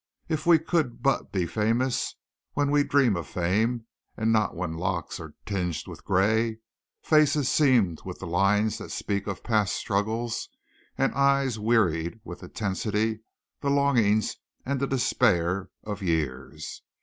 If 0.27 0.47
we 0.47 0.57
could 0.57 1.03
but 1.03 1.31
be 1.31 1.45
famous 1.45 2.15
when 2.53 2.71
we 2.71 2.83
dream 2.83 3.15
of 3.15 3.27
fame, 3.27 3.85
and 4.17 4.33
not 4.33 4.55
when 4.55 4.73
locks 4.75 5.19
are 5.19 5.35
tinged 5.45 5.85
with 5.87 6.03
grey, 6.03 6.57
faces 7.03 7.49
seamed 7.49 8.01
with 8.03 8.17
the 8.17 8.25
lines 8.25 8.79
that 8.79 8.89
speak 8.89 9.27
of 9.27 9.43
past 9.43 9.75
struggles, 9.75 10.49
and 10.97 11.13
eyes 11.13 11.59
wearied 11.59 12.19
with 12.23 12.39
the 12.39 12.49
tensity, 12.49 13.19
the 13.59 13.69
longings 13.69 14.37
and 14.65 14.79
the 14.79 14.87
despairs 14.87 15.67
of 15.83 16.01
years! 16.01 16.81